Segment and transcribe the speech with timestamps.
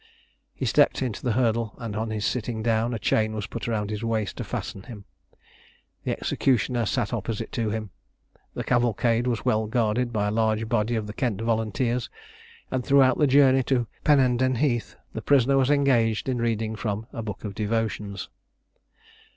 [0.55, 3.91] He stepped into the hurdle; and on his sitting down, a chain was put round
[3.91, 5.05] his waist to fasten him.
[6.05, 7.91] The executioner sat opposite to him.
[8.55, 12.09] The cavalcade was well guarded by a large body of the Kent Volunteers;
[12.71, 17.21] and throughout the journey to Pennenden Heath, the prisoner was engaged in reading from a
[17.21, 18.27] book of devotions.